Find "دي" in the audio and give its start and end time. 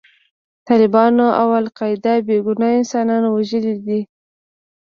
3.85-4.01